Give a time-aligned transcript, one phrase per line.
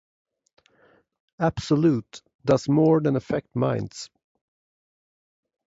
[1.39, 4.09] "Absolute" does more than affect minds.